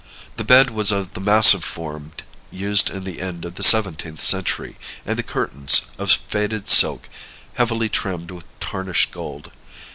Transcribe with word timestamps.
The 0.37 0.43
bed 0.43 0.71
was 0.71 0.91
of 0.91 1.13
the 1.13 1.19
massive 1.21 1.63
form 1.63 2.13
used 2.49 2.89
in 2.89 3.03
the 3.03 3.21
end 3.21 3.45
of 3.45 3.53
the 3.53 3.63
seventeenth 3.63 4.19
century, 4.19 4.77
and 5.05 5.15
the 5.15 5.21
curtains 5.21 5.83
of 5.99 6.09
faded 6.11 6.67
silk, 6.67 7.07
heavily 7.53 7.87
trimmed 7.87 8.31
with 8.31 8.59
tarnished 8.59 9.11
gold. 9.11 9.51